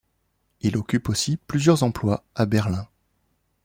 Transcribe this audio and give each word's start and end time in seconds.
Il 0.61 0.77
occupe 0.77 1.09
aussi 1.09 1.37
plusieurs 1.37 1.83
emplois 1.83 2.23
à 2.33 2.47
Berlin. 2.47 2.87